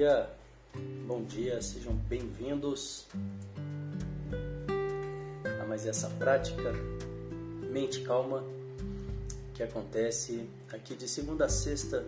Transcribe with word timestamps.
dia, 0.00 0.30
bom 1.06 1.22
dia, 1.24 1.60
sejam 1.60 1.92
bem-vindos 1.92 3.04
a 5.60 5.66
mais 5.66 5.84
essa 5.84 6.08
prática 6.08 6.72
Mente 7.70 8.00
Calma 8.00 8.42
que 9.52 9.62
acontece 9.62 10.48
aqui 10.72 10.94
de 10.94 11.06
segunda 11.06 11.44
a 11.44 11.48
sexta 11.50 12.02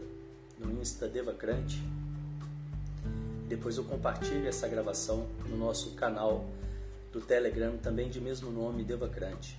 no 0.59 0.73
Insta 0.81 1.07
Devacrante. 1.07 1.83
Depois 3.47 3.77
eu 3.77 3.85
compartilho 3.85 4.49
essa 4.49 4.67
gravação 4.67 5.27
no 5.47 5.59
nosso 5.59 5.91
canal 5.91 6.47
do 7.13 7.21
Telegram, 7.21 7.77
também 7.77 8.09
de 8.09 8.23
mesmo 8.23 8.51
nome, 8.51 8.85
Devacrante. 8.85 9.59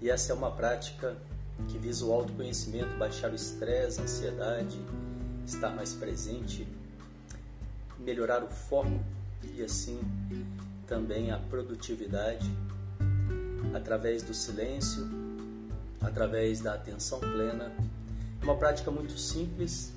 E 0.00 0.10
essa 0.10 0.32
é 0.32 0.34
uma 0.34 0.50
prática 0.50 1.16
que 1.68 1.78
visa 1.78 2.04
o 2.04 2.12
autoconhecimento, 2.12 2.98
baixar 2.98 3.30
o 3.30 3.36
estresse, 3.36 4.00
a 4.00 4.02
ansiedade, 4.02 4.76
estar 5.46 5.70
mais 5.70 5.92
presente, 5.92 6.66
melhorar 8.04 8.42
o 8.42 8.48
foco 8.48 9.00
e 9.54 9.62
assim 9.62 10.00
também 10.86 11.30
a 11.30 11.38
produtividade 11.38 12.50
através 13.74 14.22
do 14.22 14.34
silêncio, 14.34 15.08
através 16.00 16.60
da 16.60 16.74
atenção 16.74 17.20
plena. 17.20 17.72
É 18.40 18.44
uma 18.44 18.56
prática 18.56 18.90
muito 18.90 19.18
simples 19.18 19.92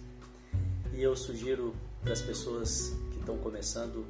e 0.93 1.01
eu 1.01 1.15
sugiro 1.15 1.73
para 2.01 2.13
as 2.13 2.21
pessoas 2.21 2.93
que 3.11 3.19
estão 3.19 3.37
começando 3.37 4.05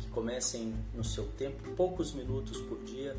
que 0.00 0.08
comecem 0.08 0.74
no 0.94 1.04
seu 1.04 1.24
tempo, 1.38 1.70
poucos 1.76 2.12
minutos 2.12 2.60
por 2.62 2.82
dia, 2.84 3.16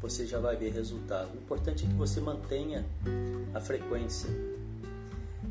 você 0.00 0.26
já 0.26 0.38
vai 0.38 0.56
ver 0.56 0.72
resultado. 0.72 1.32
O 1.34 1.36
importante 1.36 1.84
é 1.84 1.88
que 1.88 1.94
você 1.94 2.20
mantenha 2.20 2.84
a 3.54 3.60
frequência, 3.60 4.28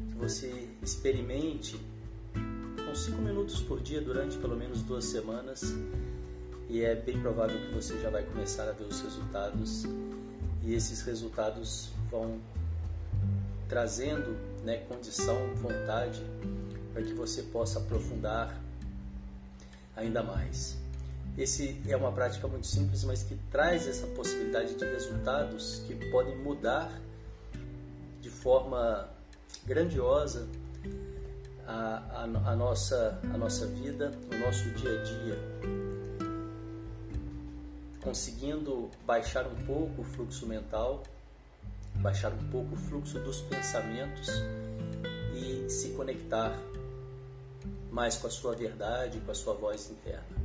que 0.09 0.15
você 0.17 0.69
experimente 0.81 1.79
com 2.93 2.97
5 2.97 3.21
minutos 3.23 3.59
por 3.59 3.81
dia 3.81 3.99
durante 3.99 4.37
pelo 4.37 4.55
menos 4.55 4.83
duas 4.83 5.05
semanas 5.05 5.73
e 6.69 6.83
é 6.83 6.93
bem 6.93 7.19
provável 7.19 7.59
que 7.59 7.73
você 7.73 7.99
já 7.99 8.11
vai 8.11 8.21
começar 8.21 8.69
a 8.69 8.71
ver 8.71 8.83
os 8.83 9.01
resultados 9.01 9.83
e 10.61 10.75
esses 10.75 11.01
resultados 11.01 11.89
vão 12.11 12.39
trazendo 13.67 14.37
né, 14.63 14.77
condição, 14.87 15.55
vontade 15.55 16.21
para 16.93 17.01
que 17.01 17.13
você 17.13 17.41
possa 17.41 17.79
aprofundar 17.79 18.61
ainda 19.95 20.21
mais. 20.21 20.77
Esse 21.35 21.81
é 21.87 21.97
uma 21.97 22.11
prática 22.11 22.47
muito 22.47 22.67
simples, 22.67 23.03
mas 23.05 23.23
que 23.23 23.35
traz 23.49 23.87
essa 23.87 24.05
possibilidade 24.05 24.75
de 24.75 24.85
resultados 24.85 25.81
que 25.87 25.95
podem 26.11 26.37
mudar 26.37 27.01
de 28.21 28.29
forma 28.29 29.09
grandiosa 29.65 30.47
a, 31.67 32.03
a, 32.09 32.23
a, 32.23 32.55
nossa, 32.55 33.19
a 33.23 33.37
nossa 33.37 33.65
vida, 33.67 34.11
o 34.31 34.37
nosso 34.37 34.69
dia 34.71 34.99
a 34.99 35.03
dia, 35.03 35.39
conseguindo 38.01 38.89
baixar 39.05 39.47
um 39.47 39.55
pouco 39.65 40.01
o 40.01 40.03
fluxo 40.03 40.45
mental, 40.45 41.03
baixar 41.95 42.31
um 42.33 42.49
pouco 42.49 42.75
o 42.75 42.77
fluxo 42.77 43.19
dos 43.19 43.41
pensamentos 43.41 44.29
e 45.35 45.69
se 45.69 45.89
conectar 45.91 46.57
mais 47.91 48.17
com 48.17 48.27
a 48.27 48.29
sua 48.29 48.55
verdade, 48.55 49.19
com 49.19 49.31
a 49.31 49.35
sua 49.35 49.53
voz 49.53 49.89
interna. 49.89 50.43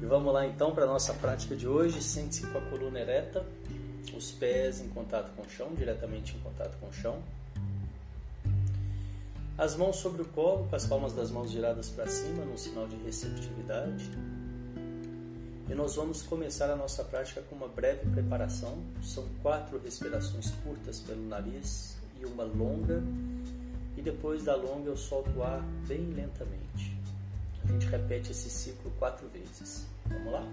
E 0.00 0.06
vamos 0.06 0.32
lá 0.32 0.46
então 0.46 0.74
para 0.74 0.84
a 0.84 0.86
nossa 0.86 1.14
prática 1.14 1.56
de 1.56 1.66
hoje. 1.66 2.02
Sente-se 2.02 2.46
com 2.48 2.58
a 2.58 2.60
coluna 2.62 3.00
ereta, 3.00 3.44
os 4.14 4.32
pés 4.32 4.80
em 4.80 4.88
contato 4.88 5.34
com 5.34 5.42
o 5.42 5.48
chão, 5.48 5.74
diretamente 5.74 6.36
em 6.36 6.40
contato 6.40 6.76
com 6.78 6.88
o 6.88 6.92
chão. 6.92 7.22
As 9.56 9.76
mãos 9.76 9.96
sobre 9.96 10.22
o 10.22 10.24
colo, 10.24 10.66
com 10.68 10.74
as 10.74 10.84
palmas 10.84 11.12
das 11.12 11.30
mãos 11.30 11.52
viradas 11.52 11.88
para 11.88 12.08
cima, 12.08 12.44
num 12.44 12.56
sinal 12.56 12.88
de 12.88 12.96
receptividade. 12.96 14.10
E 15.70 15.74
nós 15.74 15.94
vamos 15.94 16.22
começar 16.22 16.68
a 16.68 16.74
nossa 16.74 17.04
prática 17.04 17.40
com 17.42 17.54
uma 17.54 17.68
breve 17.68 18.10
preparação. 18.10 18.76
São 19.00 19.24
quatro 19.42 19.78
respirações 19.78 20.50
curtas 20.64 20.98
pelo 20.98 21.24
nariz 21.28 21.96
e 22.20 22.26
uma 22.26 22.42
longa. 22.42 23.00
E 23.96 24.02
depois 24.02 24.42
da 24.42 24.56
longa 24.56 24.88
eu 24.88 24.96
solto 24.96 25.30
o 25.38 25.42
ar 25.44 25.62
bem 25.86 26.10
lentamente. 26.10 26.98
A 27.62 27.68
gente 27.68 27.86
repete 27.86 28.32
esse 28.32 28.50
ciclo 28.50 28.90
quatro 28.98 29.28
vezes. 29.28 29.86
Vamos 30.06 30.32
lá? 30.32 30.44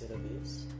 Terceira 0.00 0.16
vez. 0.16 0.79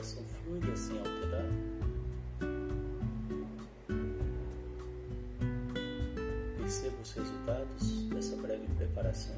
Respiração 0.00 0.24
fluida 0.42 0.76
sem 0.76 0.98
alterar. 0.98 1.44
Perceba 6.56 6.96
os 7.02 7.12
resultados 7.12 8.02
dessa 8.08 8.36
breve 8.36 8.66
preparação 8.76 9.34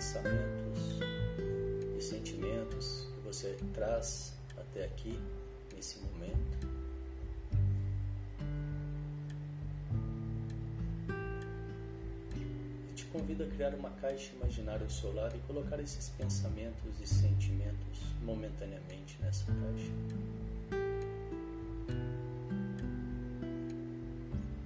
pensamentos 0.00 0.98
e 1.98 2.00
sentimentos 2.00 3.06
que 3.12 3.20
você 3.20 3.54
traz 3.74 4.32
até 4.56 4.86
aqui, 4.86 5.20
nesse 5.76 5.98
momento. 5.98 6.66
E 12.34 12.94
te 12.94 13.04
convido 13.12 13.44
a 13.44 13.46
criar 13.48 13.74
uma 13.74 13.90
caixa 13.90 14.34
imaginária 14.36 14.84
ao 14.84 14.90
seu 14.90 15.14
lado 15.14 15.36
e 15.36 15.40
colocar 15.40 15.78
esses 15.78 16.08
pensamentos 16.08 16.98
e 16.98 17.06
sentimentos 17.06 18.00
momentaneamente 18.22 19.18
nessa 19.20 19.44
caixa. 19.44 19.92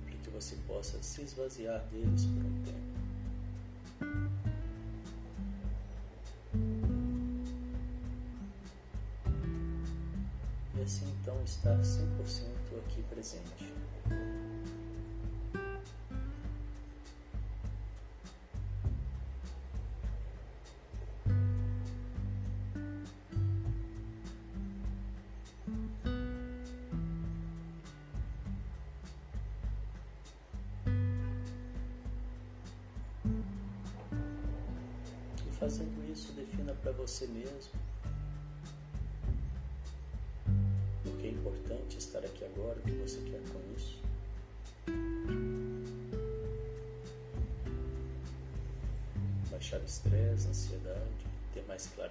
Para 0.04 0.16
que 0.16 0.30
você 0.30 0.54
possa 0.68 1.02
se 1.02 1.22
esvaziar 1.22 1.84
deles 1.90 2.24
por 2.24 2.44
um 2.44 2.62
tempo. 2.62 2.83
E 10.76 10.82
assim 10.82 11.06
então 11.20 11.40
estar 11.44 11.78
100% 11.78 12.78
aqui 12.84 13.02
presente. 13.04 13.72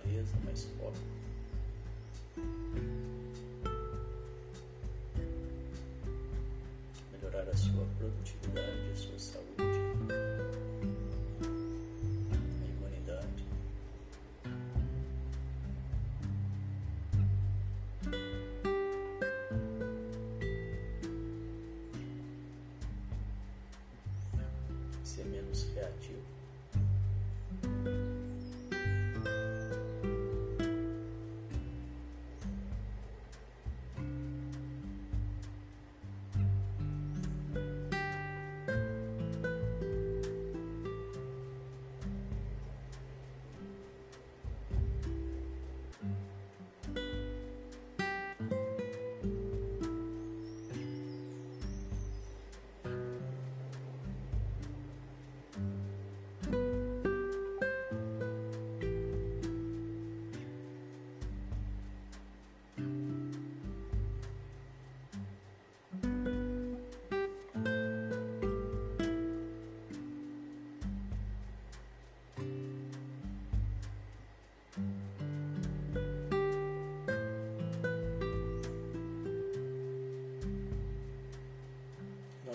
Clareza, 0.04 0.36
mais 0.46 0.64
foco. 0.78 0.98
Melhorar 7.12 7.50
a 7.50 7.56
sua 7.56 7.86
produtividade, 7.98 8.92
a 8.92 8.96
sua 8.96 9.20
saúde, 9.20 9.53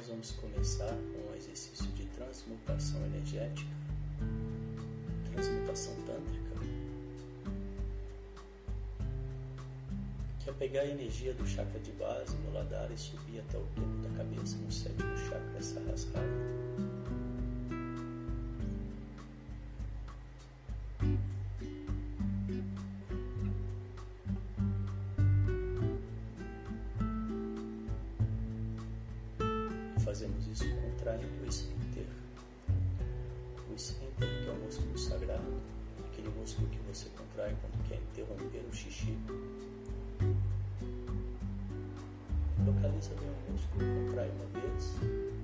Vamos 0.09 0.31
começar 0.31 0.89
com 0.89 1.31
um 1.31 1.37
exercício 1.37 1.87
de 1.89 2.07
transmutação 2.07 2.99
energética, 3.05 3.71
transmutação 5.35 5.95
tântrica, 6.07 6.49
que 10.41 10.49
é 10.49 10.53
pegar 10.55 10.81
a 10.81 10.87
energia 10.87 11.35
do 11.35 11.47
chakra 11.47 11.79
de 11.81 11.93
base, 11.93 12.35
Muladhara, 12.39 12.91
e 12.91 12.97
subir 12.97 13.41
até 13.41 13.59
o 13.59 13.67
topo 13.77 13.99
da 14.03 14.09
cabeça, 14.17 14.57
no 14.57 14.73
sétimo 14.73 15.15
chakra, 15.19 15.59
essa 15.59 15.79
Localiza 42.79 43.11
bem 43.17 43.29
o 43.29 43.53
músculo, 43.53 44.07
contrai 44.07 44.31
uma 44.31 44.61
vez. 44.61 45.38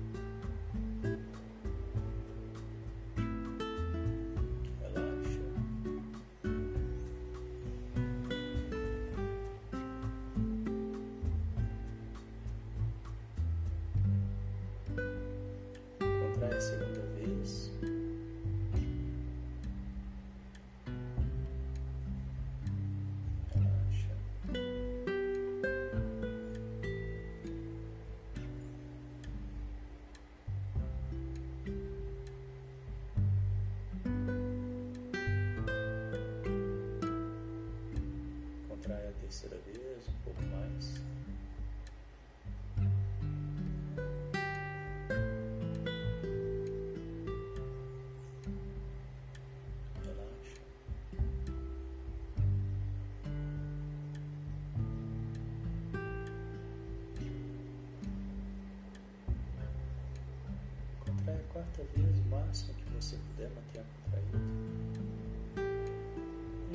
Puder, 63.35 63.51
mantenha 63.53 63.85
contraído. 64.03 64.39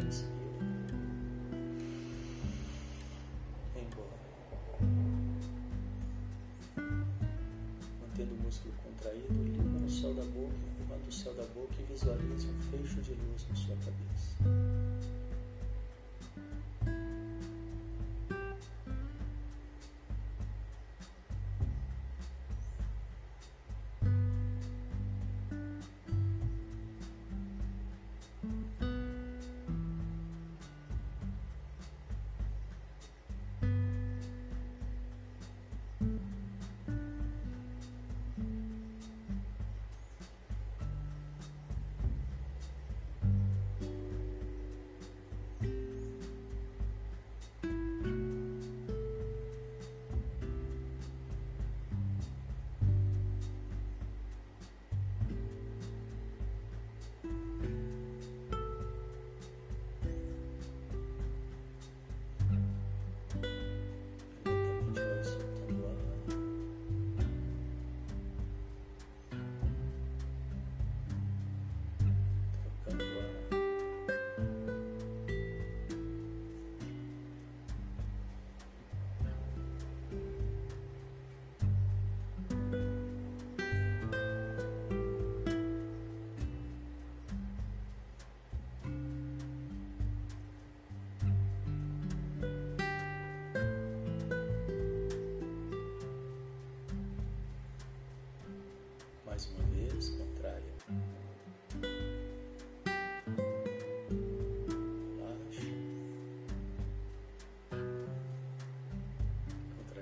Inspire. 0.07 0.31
Embora. 3.77 4.17
Mantendo 8.01 8.35
o 8.35 8.43
músculo 8.43 8.75
contraído, 8.85 9.43
limpa 9.43 9.79
no 9.79 9.91
céu 9.91 10.15
da 10.15 10.25
boca, 10.25 10.55
empurrando 10.81 11.09
o 11.09 11.13
céu 11.13 11.35
da 11.35 11.45
boca 11.55 11.75
e 11.79 11.93
visualize 11.93 12.47
um 12.47 12.61
fecho 12.71 13.01
de 13.01 13.15
luz 13.15 13.47
na 13.49 13.57
sua 13.57 13.77
cabeça. 13.77 15.20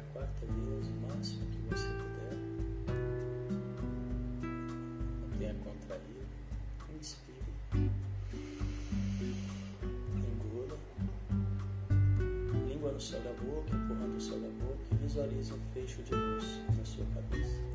a 0.00 0.12
quarta 0.14 0.46
vez 0.46 0.86
o 0.88 0.92
máximo 1.06 1.44
que 1.50 1.58
você 1.68 1.88
puder. 1.88 2.36
Mantenha 5.20 5.54
contraído. 5.62 6.26
Inspire. 6.98 7.40
no 13.00 13.00
céu 13.00 13.20
da 13.20 13.32
boca, 13.32 13.74
empurrando 13.74 14.16
o 14.16 14.20
céu 14.20 14.38
da 14.38 14.48
boca 14.48 14.78
e 14.92 14.94
visualize 14.96 15.52
um 15.54 15.60
fecho 15.72 16.02
de 16.02 16.14
luz 16.14 16.60
na 16.76 16.84
sua 16.84 17.06
cabeça. 17.14 17.69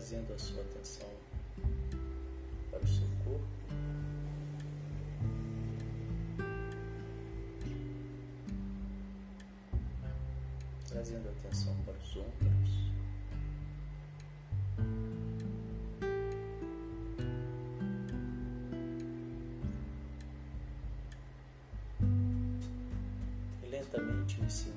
Trazendo 0.00 0.32
a 0.32 0.38
sua 0.38 0.62
atenção 0.62 1.06
para 2.70 2.80
o 2.82 2.88
seu 2.88 3.06
corpo. 3.22 3.44
Trazendo 10.88 11.28
atenção 11.28 11.76
para 11.84 11.94
os 11.98 12.16
ombros. 12.16 12.90
E 23.62 23.66
lentamente 23.68 24.38
inicie 24.38 24.72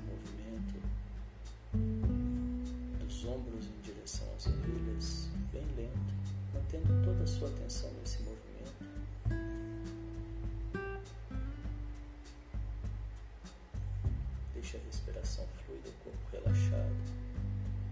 A 14.74 14.86
respiração 14.86 15.46
fluida, 15.64 15.88
o 15.88 15.92
corpo 16.02 16.18
relaxado. 16.32 16.96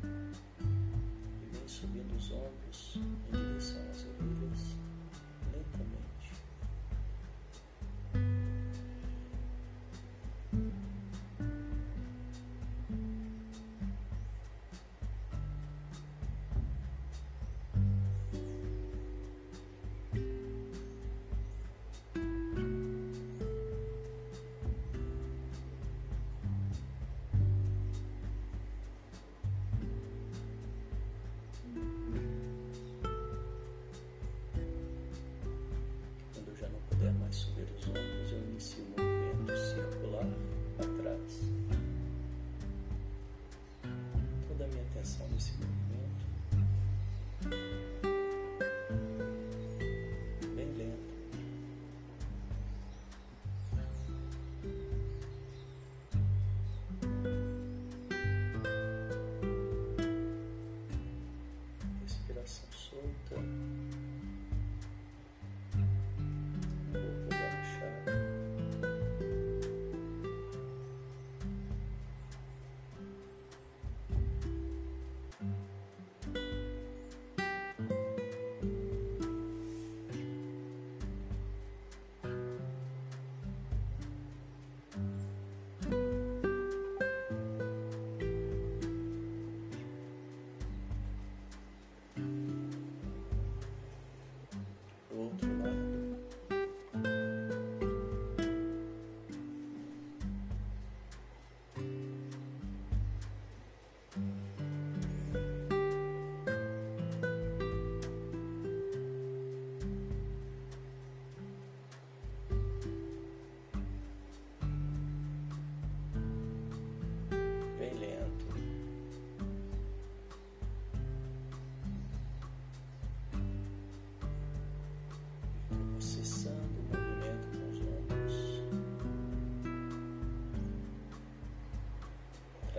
E 0.03 1.57
vem 1.57 1.69
subindo 1.69 2.17
os 2.17 2.33
ombros 2.33 2.99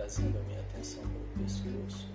trazendo 0.04 0.38
a 0.38 0.42
minha 0.42 0.60
atenção 0.60 1.02
para 1.02 1.18
o 1.18 1.44
pescoço. 1.44 2.12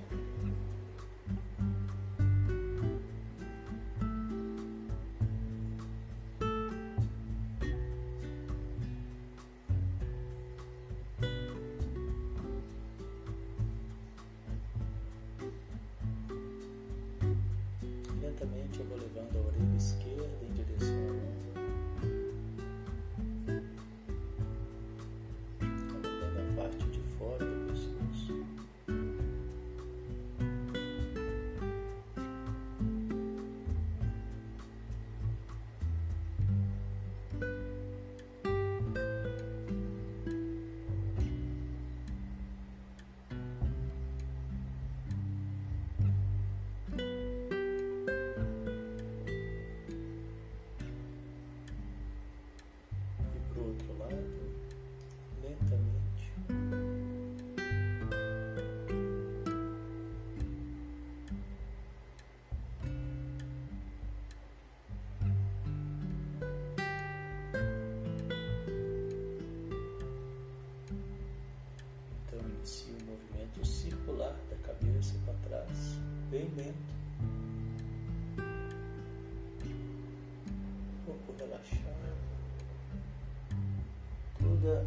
Lentamente 18.22 18.80
eu 18.80 18.86
vou 18.86 18.98
levando 19.00 19.39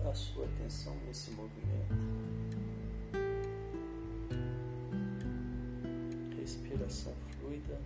a 0.08 0.14
sua 0.14 0.44
atenção 0.44 0.94
nesse 1.06 1.30
movimento. 1.32 1.94
Respiração 6.38 7.12
fluida, 7.38 7.80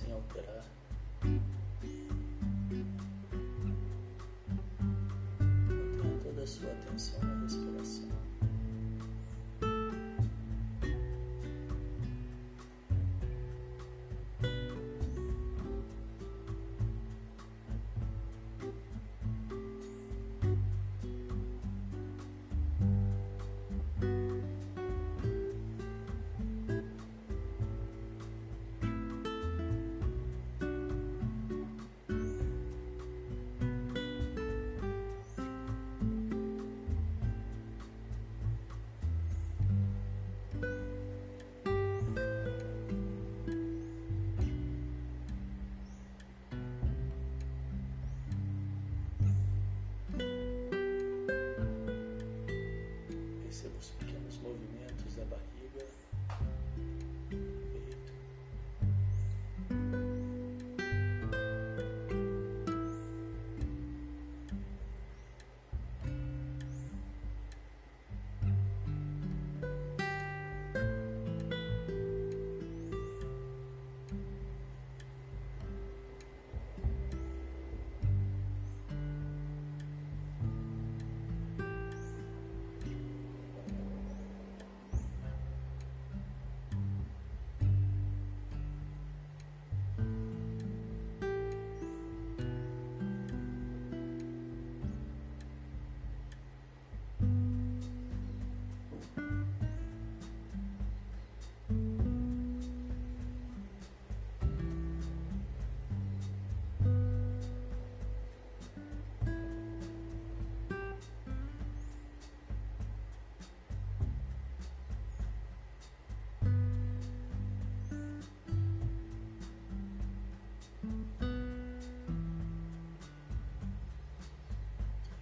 sem 0.00 0.12
alterar. 0.14 0.79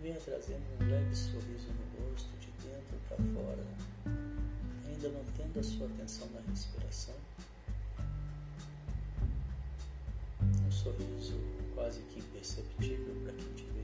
Venha 0.08 0.20
trazendo 0.20 0.62
um 0.80 0.90
leve 0.90 1.14
sorriso 1.14 1.68
no 1.68 2.08
rosto, 2.08 2.30
de 2.40 2.50
dentro 2.66 2.96
para 3.08 3.18
fora, 3.34 3.62
ainda 4.86 5.08
mantendo 5.10 5.60
a 5.60 5.62
sua 5.62 5.86
atenção 5.86 6.26
na 6.32 6.40
respiração. 6.50 7.14
Um 10.66 10.72
sorriso 10.72 11.38
quase 11.74 12.00
que 12.04 12.20
imperceptível 12.20 13.14
para 13.22 13.34
quem 13.34 13.52
te 13.52 13.77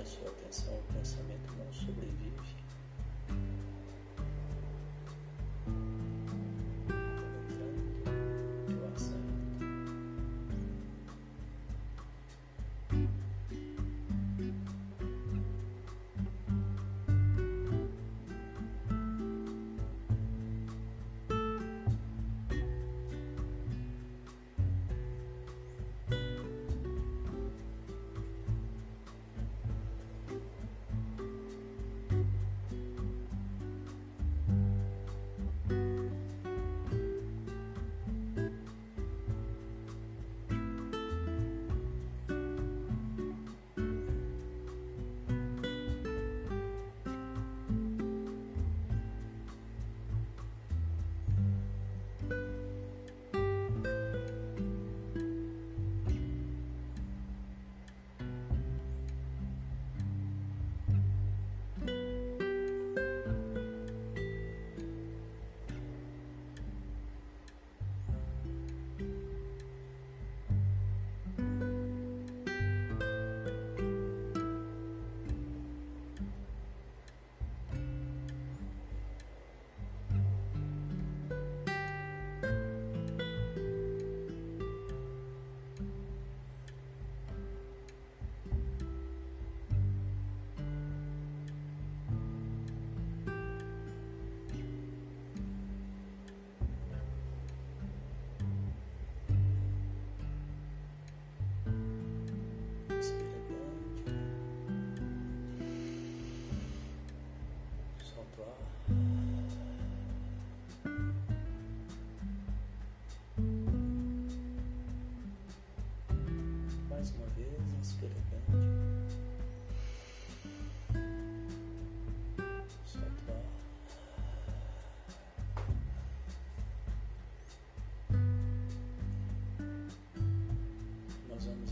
a 0.00 0.04
sua 0.04 0.28
atenção 0.28 0.74
o 0.74 0.92
pensamento 0.92 1.52
não 1.58 1.72
sobrevive. 1.72 2.57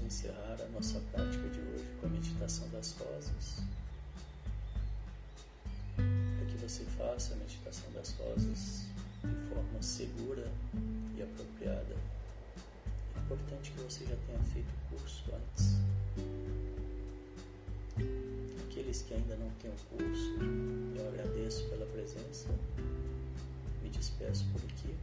Encerrar 0.07 0.57
a 0.61 0.69
nossa 0.69 1.01
prática 1.13 1.49
de 1.49 1.59
hoje 1.59 1.85
com 2.01 2.07
a 2.07 2.11
meditação 2.11 2.69
das 2.71 2.93
rosas. 2.93 3.63
Para 5.97 6.47
que 6.47 6.57
você 6.59 6.85
faça 6.85 7.35
a 7.35 7.37
meditação 7.39 7.91
das 7.93 8.13
rosas 8.13 8.87
de 9.25 9.49
forma 9.49 9.83
segura 9.83 10.49
e 11.17 11.23
apropriada, 11.23 11.97
é 13.17 13.19
importante 13.19 13.73
que 13.73 13.81
você 13.81 14.05
já 14.05 14.17
tenha 14.27 14.43
feito 14.53 14.69
o 14.69 14.97
curso 14.97 15.25
antes. 15.35 15.77
Aqueles 18.71 19.03
que 19.03 19.15
ainda 19.15 19.35
não 19.37 19.51
têm 19.61 19.73
o 19.73 19.97
curso, 19.97 20.35
eu 20.97 21.09
agradeço 21.09 21.65
pela 21.69 21.87
presença, 21.87 22.49
me 23.83 23.89
despeço 23.89 24.45
por 24.53 24.61
aqui 24.63 24.95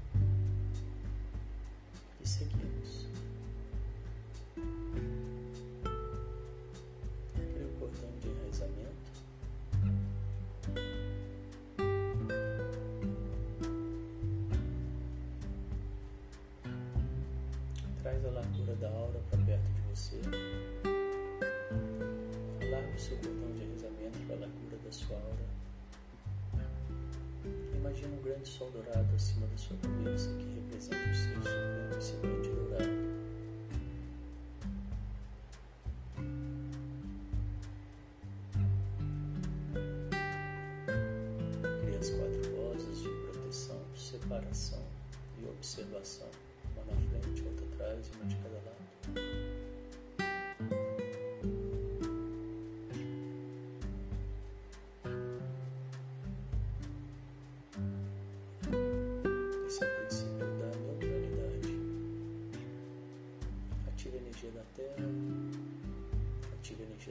Um 28.05 28.21
grande 28.21 28.47
sol 28.47 28.69
dourado 28.71 29.15
acima 29.15 29.47
da 29.47 29.57
sua 29.57 29.77
cabeça 29.77 30.02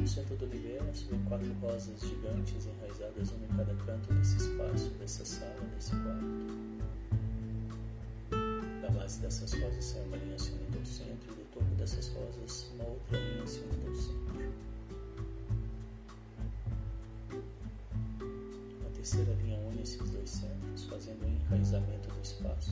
No 0.00 0.08
centro 0.08 0.34
do 0.36 0.46
universo, 0.46 1.08
quatro 1.28 1.52
rosas 1.60 2.00
gigantes 2.00 2.66
enraizadas 2.66 3.32
uma 3.32 3.44
em 3.44 3.48
cada 3.54 3.74
canto 3.84 4.14
desse 4.14 4.38
espaço, 4.38 4.88
dessa 4.98 5.24
sala, 5.26 5.60
desse 5.76 5.90
quarto. 5.90 6.24
Da 8.80 8.88
base 8.92 9.20
dessas 9.20 9.52
rosas 9.52 9.84
sai 9.84 10.02
uma 10.06 10.16
linha 10.16 10.38
se 10.38 10.52
unindo 10.52 10.78
ao 10.78 10.86
centro, 10.86 11.32
e 11.32 11.34
do 11.34 11.44
topo 11.52 11.74
dessas 11.74 12.08
rosas, 12.08 12.70
uma 12.74 12.84
outra 12.84 13.18
linha 13.18 13.46
se 13.46 13.60
unindo 13.60 13.88
ao 13.88 13.94
centro. 13.94 14.70
terceira 18.94 19.32
linha 19.42 19.58
une 19.58 19.82
esses 19.82 20.10
dois 20.10 20.30
centros, 20.30 20.84
fazendo 20.84 21.26
um 21.26 21.28
enraizamento 21.28 22.08
do 22.08 22.22
espaço. 22.22 22.70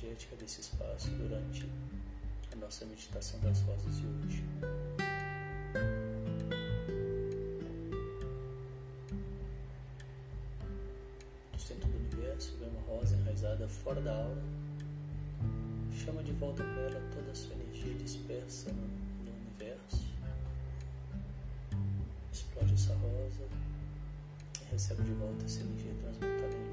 Energética 0.00 0.36
desse 0.36 0.60
espaço 0.60 1.10
durante 1.10 1.68
a 2.52 2.56
nossa 2.56 2.84
meditação 2.86 3.38
das 3.40 3.60
rosas 3.62 3.96
de 3.98 4.06
hoje. 4.06 4.44
No 11.52 11.58
centro 11.58 11.88
do 11.88 11.96
universo 11.98 12.56
vem 12.58 12.68
uma 12.70 12.80
rosa 12.82 13.14
enraizada 13.16 13.68
fora 13.68 14.00
da 14.00 14.14
aura. 14.14 14.42
Chama 15.92 16.22
de 16.22 16.32
volta 16.32 16.62
para 16.62 16.82
ela 16.82 17.10
toda 17.14 17.30
a 17.30 17.34
sua 17.34 17.54
energia 17.54 17.94
dispersa 17.94 18.72
no, 18.72 18.86
no 19.24 19.32
universo. 19.32 20.06
Explode 22.32 22.72
essa 22.72 22.94
rosa 22.94 23.46
e 24.62 24.72
recebe 24.72 25.02
de 25.02 25.12
volta 25.12 25.44
essa 25.44 25.60
energia 25.60 25.92
transmutada 26.00 26.56
em 26.56 26.69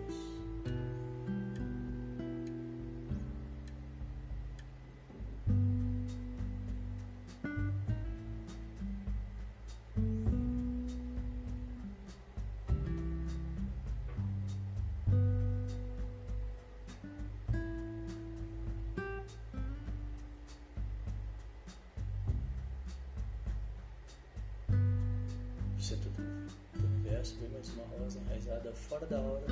rosa 27.98 28.20
enraizada 28.20 28.72
fora 28.74 29.06
da 29.06 29.20
hora. 29.20 29.46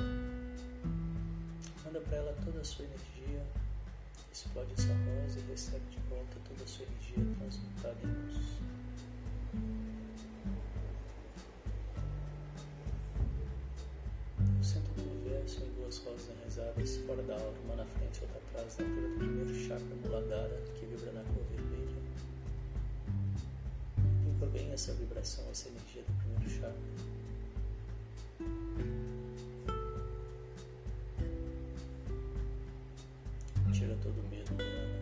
Manda 1.84 2.00
para 2.00 2.16
ela 2.16 2.36
toda 2.44 2.60
a 2.60 2.64
sua 2.64 2.84
energia, 2.84 3.42
explode 4.32 4.72
essa 4.72 4.88
rosa 4.88 5.38
e 5.38 5.50
recebe 5.50 5.84
de 5.90 5.98
volta 6.08 6.36
toda 6.48 6.62
a 6.62 6.66
sua 6.66 6.84
energia 6.86 7.34
transmutada 7.38 7.96
em 8.02 8.06
luz. 8.06 8.46
Centro 14.62 14.92
do 14.94 15.10
universo, 15.10 15.62
em 15.62 15.80
duas 15.80 15.98
rosas 15.98 16.28
enraizadas 16.28 16.96
fora 17.06 17.22
da 17.22 17.34
aura, 17.34 17.54
uma 17.64 17.76
na 17.76 17.84
frente 17.86 18.18
e 18.18 18.22
outra 18.22 18.38
atrás, 18.38 18.76
na 18.78 18.84
altura 18.84 19.08
do 19.08 19.18
primeiro 19.18 19.54
chakra 19.54 19.96
muladhara, 20.04 20.62
que 20.74 20.86
vibra 20.86 21.12
na 21.12 21.22
cor 21.22 21.44
vermelha. 21.50 21.96
Limpa 24.24 24.46
bem 24.46 24.72
essa 24.72 24.92
vibração, 24.94 25.44
essa 25.50 25.68
energia 25.68 26.02
do 26.02 26.50
chakra. 26.50 27.15
Tira 33.72 33.96
todo 34.02 34.18
o 34.18 34.28
medo 34.30 34.54
dela. 34.54 34.96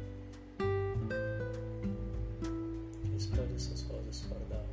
Explode 3.16 3.54
essas 3.54 3.82
rosas 3.82 4.22
fora 4.22 4.44
da 4.46 4.56
aura. 4.56 4.68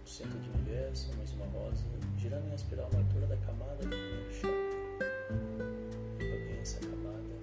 No 0.00 0.08
centro 0.08 0.38
do 0.38 0.58
universo, 0.58 1.10
mais 1.16 1.32
uma 1.32 1.46
rosa, 1.46 1.84
girando 2.18 2.48
em 2.50 2.54
espiral 2.54 2.88
na 2.92 3.00
altura 3.00 3.26
da 3.26 3.36
camada 3.38 3.76
do 3.82 3.88
primeiro 3.88 4.32
chakra. 4.32 4.52
Bem 6.18 6.58
essa 6.60 6.80
camada. 6.80 7.36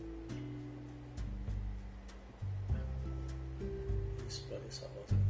Explode 4.27 4.65
essa 4.67 4.87
rosa 4.87 5.28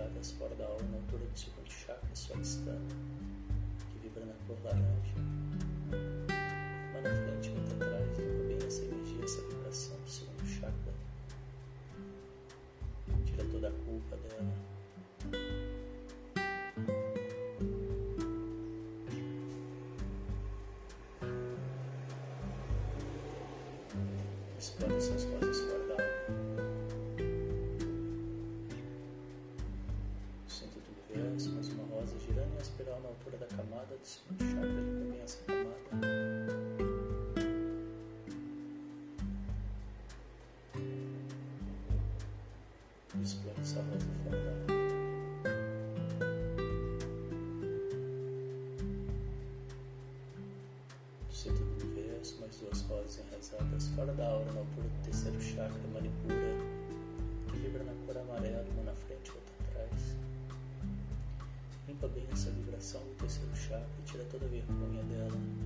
rosas 0.00 0.30
enraizadas 0.30 0.32
fora 0.32 0.54
da 0.54 0.64
aura, 0.66 0.82
na 0.84 0.96
altura 0.96 1.24
do 1.26 1.38
segundo 1.38 1.70
chakra, 1.70 2.14
Swadhisthana, 2.14 2.80
que 3.92 3.98
vibra 3.98 4.24
na 4.24 4.34
cor 4.46 4.56
laranja. 4.64 5.14
Uma 6.90 7.00
na 7.02 7.10
frente, 7.10 7.50
outra 7.50 7.86
atrás, 7.86 8.18
limpa 8.18 8.42
bem 8.44 8.58
essa 8.66 8.84
energia, 8.84 9.24
essa 9.24 9.42
vibração 9.42 9.96
do 10.00 10.10
segundo 10.10 10.46
chakra. 10.46 10.94
Tira 13.26 13.44
toda 13.50 13.68
a 13.68 13.72
culpa 13.72 14.16
dela. 14.16 14.54
Explode 24.58 24.94
essas 24.94 25.24
rosas 25.24 25.60
fora 25.60 25.79
Fora 43.20 43.84
da 43.84 44.36
aura. 44.36 44.80
centro 51.30 51.64
do 51.64 51.84
universo, 51.84 52.40
mais 52.40 52.56
duas 52.56 52.80
rosas 52.82 53.18
enraizadas 53.18 53.88
fora 53.88 54.12
da 54.14 54.26
aura, 54.26 54.50
na 54.52 54.60
altura 54.60 54.88
do 54.88 55.04
terceiro 55.04 55.38
chakra, 55.38 55.80
manipura, 55.92 56.34
que 57.48 57.58
vibra 57.58 57.84
na 57.84 57.92
cor 58.06 58.16
amarela, 58.16 58.64
uma 58.72 58.84
na 58.84 58.94
frente 58.94 59.28
e 59.28 59.32
outra 59.32 59.52
atrás. 59.68 60.16
Limpa 61.86 62.08
bem 62.08 62.26
essa 62.32 62.50
vibração 62.50 63.02
do 63.02 63.14
terceiro 63.18 63.54
chakra 63.54 63.86
e 63.98 64.02
tira 64.10 64.24
toda 64.30 64.46
a 64.46 64.48
vergonha 64.48 65.02
dela. 65.04 65.59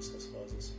Essas 0.00 0.30
rosas 0.32 0.72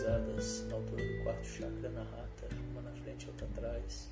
rosas 0.00 0.04
enraizadas 0.04 0.66
na 0.68 0.76
altura 0.76 1.04
do 1.04 1.22
quarto 1.24 1.46
chakra 1.46 1.90
na 1.90 2.02
rata, 2.02 2.48
uma 2.70 2.82
na 2.82 2.92
frente 3.02 3.24
e 3.24 3.28
outra 3.28 3.46
atrás. 3.46 4.08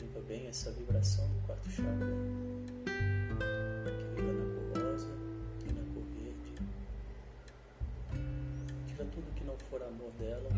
Limpa 0.00 0.20
bem 0.28 0.46
essa 0.46 0.70
vibração 0.72 1.26
do 1.28 1.46
quarto 1.46 1.68
chakra, 1.70 2.06
que 3.84 4.14
vibra 4.14 4.32
na 4.32 4.54
cor 4.54 4.82
rosa 4.82 5.08
e 5.68 5.72
na 5.72 5.82
cor 5.92 6.04
verde. 6.14 6.54
Tira 8.86 9.04
tudo 9.06 9.34
que 9.34 9.44
não 9.44 9.56
for 9.70 9.82
amor 9.82 10.10
dela. 10.12 10.50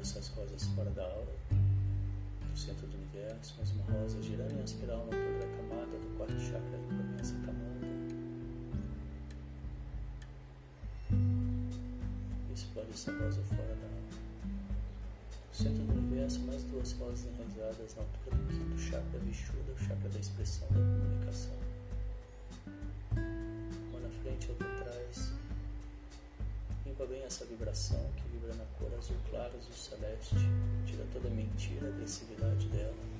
Essas 0.00 0.28
rosas 0.28 0.64
fora 0.74 0.90
da 0.90 1.02
aura, 1.02 1.36
do 1.50 2.58
centro 2.58 2.86
do 2.86 2.96
universo, 2.96 3.54
mais 3.58 3.70
uma 3.72 3.84
rosa 3.84 4.22
girando 4.22 4.58
em 4.58 4.64
espiral 4.64 4.98
na 4.98 5.04
altura 5.04 5.38
da 5.40 5.56
camada 5.56 5.98
do 5.98 6.16
quarto 6.16 6.40
chakra, 6.40 6.78
limpa 6.78 7.02
bem 7.02 7.20
essa 7.20 7.34
camada. 7.34 7.86
Explode 12.54 12.90
essa 12.92 13.12
rosa 13.12 13.42
fora 13.42 13.74
da 13.74 13.86
aura. 13.86 14.00
No 15.48 15.54
centro 15.54 15.84
do 15.84 15.92
universo, 15.92 16.40
mais 16.40 16.64
duas 16.64 16.92
rosas 16.92 17.26
enraizadas 17.26 17.94
na 17.94 18.02
altura 18.02 18.36
do 18.36 18.46
quinto 18.48 18.78
chakra, 18.80 19.18
Vishuddha, 19.18 19.72
o 19.72 19.78
chakra 19.78 20.08
da 20.08 20.18
expressão 20.18 20.68
da 20.68 20.80
comunicação. 20.80 21.56
Uma 23.90 24.00
na 24.00 24.08
frente 24.22 24.46
e 24.46 24.50
outra 24.50 24.66
atrás. 24.80 25.32
Limpa 26.86 27.04
bem 27.04 27.22
essa 27.22 27.44
vibração 27.44 28.10
que 28.16 28.29
vibra 28.40 28.54
na 28.54 28.64
cor 28.78 28.92
azul 28.98 29.16
claro, 29.28 29.52
azul 29.58 29.72
celeste. 29.72 30.34
Tira 30.86 31.04
toda 31.12 31.28
a 31.28 31.30
mentira, 31.30 31.88
agressividade 31.88 32.66
dela. 32.68 33.19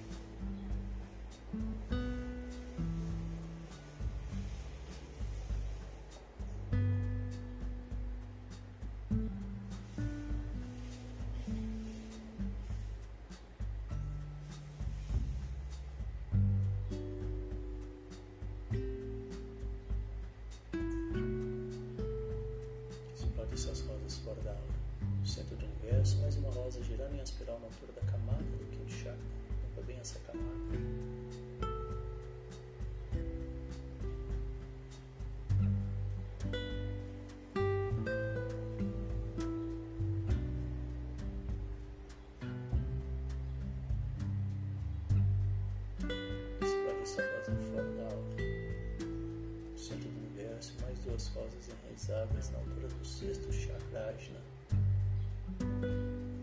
Duas 51.21 51.29
rosas 51.35 51.69
enraizadas 51.69 52.51
na 52.51 52.59
altura 52.59 52.89
do 52.89 53.05
sexto 53.05 53.53
chakra 53.53 54.07
Ajna. 54.09 54.41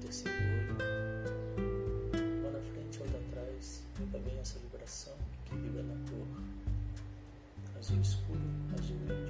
Terceiro 0.02 0.38
olho. 0.38 0.78
Uma 2.40 2.52
na 2.52 2.60
frente 2.60 2.98
e 2.98 3.02
outra 3.02 3.18
atrás. 3.18 3.84
Bem 4.12 4.40
essa 4.40 4.60
vibração 4.60 5.16
que 5.46 5.56
vibra 5.56 5.82
na 5.82 5.96
cor 6.10 6.28
azul 7.80 8.02
escuro, 8.02 8.40
azul 8.78 8.98
índio. 8.98 9.27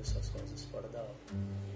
Essas 0.00 0.28
rosas 0.28 0.64
fora 0.64 0.88
da 0.88 1.00
aura. 1.00 1.67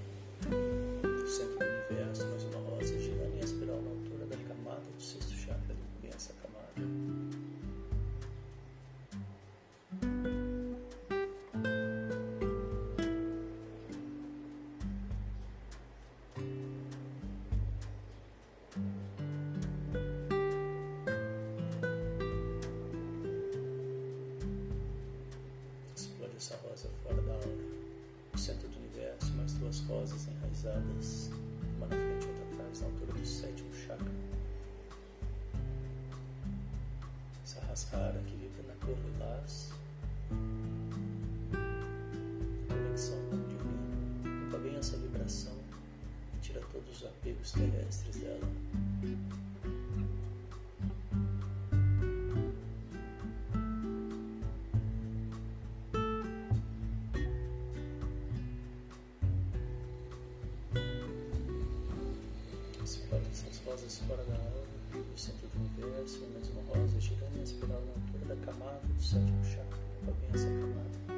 Rosas 29.93 30.27
enraizadas, 30.27 31.31
uma 31.77 31.87
na 31.87 31.97
frente 31.97 32.25
e 32.25 32.29
outra 32.29 32.45
atrás, 32.53 32.81
na 32.81 32.87
altura 32.87 33.13
do 33.13 33.27
sétimo 33.27 33.75
chakra. 33.75 34.13
Sahasrara, 37.45 38.19
que 38.27 38.37
vibra 38.37 38.63
na 38.69 38.87
cor 38.87 38.97
lilás. 39.05 39.71
Conexão 42.69 43.19
com 43.29 43.37
o 43.37 43.49
divino. 43.49 44.45
Limpa 44.45 44.59
bem 44.59 44.77
essa 44.77 44.97
vibração 44.97 45.53
e 46.35 46.41
tira 46.41 46.61
todos 46.73 47.03
os 47.03 47.07
apegos 47.07 47.53
terrestres 47.53 48.17
dela. 48.17 48.49
Rosas 63.73 63.99
fora 64.07 64.23
da 64.25 64.35
aura, 64.35 64.67
do 64.93 65.19
centro 65.19 65.49
do 65.49 65.59
universo, 65.59 66.21
mais 66.35 66.47
uma 66.51 66.63
rosa 66.77 67.01
girando 67.01 67.39
em 67.39 67.43
espiral 67.43 67.81
na 67.81 67.93
altura 67.93 68.35
da 68.35 68.47
camada 68.47 68.81
do 68.85 69.03
sétimo 69.03 69.43
chakra, 69.45 69.79
limpa 69.99 70.13
bem 70.21 70.31
essa 70.35 70.45
camada. 70.45 71.12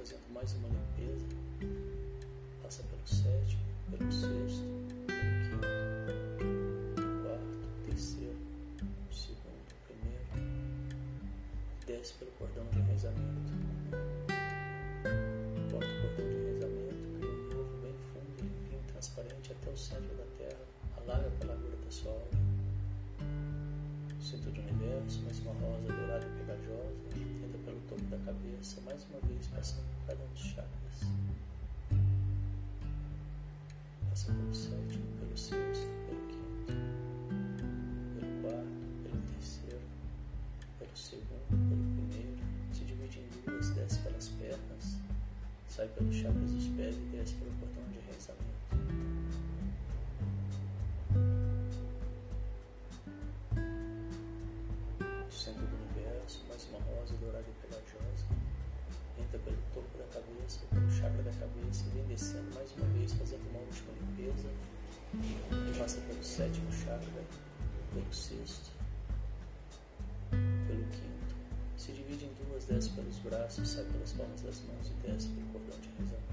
Fazendo 0.00 0.32
mais 0.32 0.50
uma 0.54 0.68
limpeza. 0.68 1.26
Passa 2.62 2.82
pelo 2.84 3.06
sétimo, 3.06 3.60
pelo 3.90 4.10
sexto, 4.10 4.64
pelo 5.06 5.20
quinto, 5.44 6.96
pelo 6.96 7.22
quarto, 7.22 7.68
terceiro, 7.84 8.38
segundo, 9.12 9.74
primeiro, 9.86 10.24
desce 11.86 12.14
pelo 12.14 12.30
cordão 12.32 12.64
de 12.72 12.78
enraizamento. 12.78 13.52
Corta 15.70 15.86
o 15.86 16.00
cordão 16.00 16.26
de 16.28 16.34
enraizamento, 16.34 17.04
cria 17.18 17.30
um 17.30 17.48
novo 17.54 17.76
bem 17.82 17.94
fundo, 18.08 18.40
limpinho, 18.40 18.82
transparente 18.92 19.52
até 19.52 19.70
o 19.70 19.76
centro 19.76 20.16
da 20.16 20.24
terra, 20.38 20.64
alarga 20.96 21.30
pela 21.40 21.52
largura 21.52 21.76
da 21.76 21.90
sua 21.90 22.12
alma. 22.12 22.40
Centro 24.18 24.50
do 24.50 24.60
universo, 24.62 25.20
mais 25.24 25.38
uma 25.40 25.52
rosa 25.52 25.92
dourada 25.92 26.26
e 26.26 26.38
pegajosa, 26.38 27.09
topo 27.90 28.02
da 28.02 28.18
cabeça, 28.18 28.80
mais 28.82 29.04
uma 29.10 29.18
vez 29.26 29.48
passando 29.48 29.84
por 29.98 30.06
cada 30.06 30.22
um 30.22 30.28
dos 30.28 30.42
chakras. 30.42 31.00
Passa 34.08 34.32
pelo 34.32 34.54
sétimo, 34.54 35.06
pelo 35.18 35.36
sexto, 35.36 35.88
pelo 36.06 36.20
quinto, 36.28 37.64
pelo 38.14 38.42
quarto, 38.42 38.86
pelo 39.02 39.22
terceiro, 39.34 39.82
pelo 40.78 40.96
segundo, 40.96 41.48
pelo 41.50 42.08
primeiro, 42.08 42.38
se 42.72 42.84
divide 42.84 43.18
em 43.18 43.50
duas, 43.50 43.70
desce 43.70 43.98
pelas 43.98 44.28
pernas, 44.28 44.98
sai 45.68 45.88
pelos 45.88 46.14
chakras 46.14 46.50
dos 46.52 46.66
pés 46.76 46.94
e 46.94 47.16
desce 47.16 47.34
pelo 47.34 47.50
cordão 47.58 47.82
de 47.90 47.98
enraizamento. 47.98 48.59
Rosa 57.10 57.16
dourada 57.16 57.44
e 57.48 57.66
pegajosa, 57.66 58.24
entra 59.18 59.38
pelo 59.40 59.56
topo 59.74 59.98
da 59.98 60.04
cabeça, 60.04 60.60
pelo 60.70 60.90
chakra 60.90 61.22
da 61.22 61.32
cabeça 61.32 61.84
vem 61.92 62.04
descendo 62.04 62.54
mais 62.54 62.70
uma 62.72 62.86
vez, 62.88 63.12
fazendo 63.12 63.48
uma 63.50 63.60
última 63.60 63.92
limpeza, 63.92 64.48
e 65.14 65.78
passa 65.78 66.00
pelo 66.02 66.22
sétimo 66.22 66.72
chakra, 66.72 67.24
pelo 67.92 68.12
sexto, 68.12 68.70
pelo 70.30 70.84
quinto, 70.90 71.34
se 71.76 71.92
divide 71.92 72.26
em 72.26 72.34
duas, 72.44 72.64
desce 72.66 72.90
pelos 72.90 73.18
braços, 73.18 73.68
sai 73.68 73.84
pelas 73.84 74.12
palmas 74.12 74.40
das 74.42 74.60
mãos 74.62 74.86
e 74.88 75.06
desce 75.06 75.28
pelo 75.28 75.46
cordão 75.48 75.80
de 75.80 75.88
enraizamento. 75.88 76.29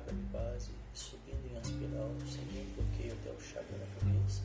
Chakra 0.00 0.14
de 0.14 0.22
base 0.32 0.70
subindo 0.94 1.46
em 1.46 1.60
espiral, 1.60 2.10
sem 2.26 2.44
nenhum 2.46 2.74
bloqueio 2.74 3.12
até 3.12 3.30
o 3.30 3.40
chakra 3.40 3.78
da 3.78 3.86
cabeça. 4.00 4.42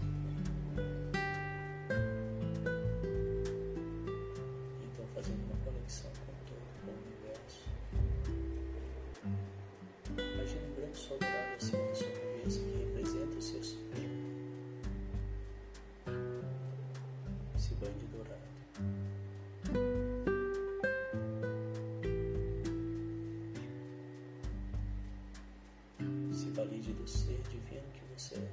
Valide 26.86 27.02
do 27.02 27.08
ser 27.08 27.42
divino 27.50 27.88
que 27.94 28.02
você 28.16 28.36
é. 28.36 28.52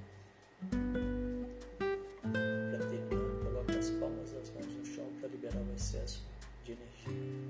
Para 2.71 2.87
terminar, 2.87 3.45
coloque 3.45 3.77
as 3.77 3.91
palmas 3.91 4.33
das 4.33 4.51
mãos 4.53 4.75
no 4.75 4.87
chão 4.87 5.05
para 5.21 5.29
liberar 5.29 5.61
o 5.61 5.75
excesso 5.75 6.25
de 6.65 6.73
energia. 6.73 7.42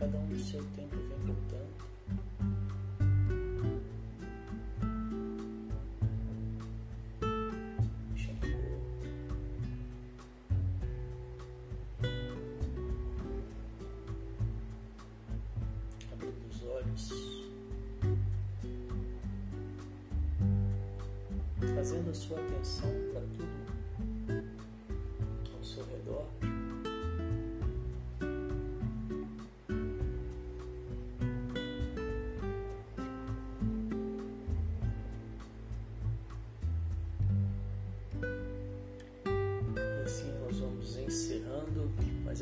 Cada 0.00 0.16
um 0.16 0.26
no 0.28 0.38
seu 0.38 0.64
tempo 0.74 0.96
vem 0.96 1.18
voltando. 1.26 1.89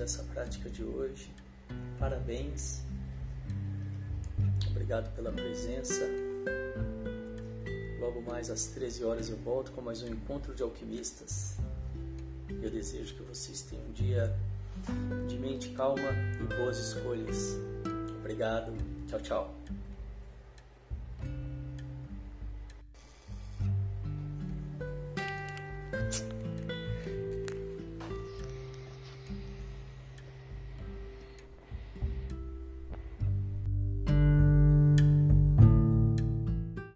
Essa 0.02 0.22
prática 0.24 0.68
de 0.70 0.82
hoje. 0.82 1.32
Parabéns. 1.98 2.82
Obrigado 4.70 5.14
pela 5.14 5.32
presença. 5.32 6.04
Logo 8.00 8.22
mais 8.22 8.50
às 8.50 8.66
13 8.66 9.04
horas 9.04 9.28
eu 9.28 9.36
volto 9.36 9.72
com 9.72 9.80
mais 9.80 10.02
um 10.02 10.08
encontro 10.08 10.54
de 10.54 10.62
alquimistas. 10.62 11.56
Eu 12.62 12.70
desejo 12.70 13.14
que 13.14 13.22
vocês 13.22 13.62
tenham 13.62 13.84
um 13.84 13.92
dia 13.92 14.34
de 15.28 15.36
mente 15.38 15.70
calma 15.70 16.10
e 16.40 16.54
boas 16.56 16.78
escolhas. 16.78 17.56
Obrigado. 18.18 18.72
Tchau, 19.08 19.20
tchau. 19.20 19.57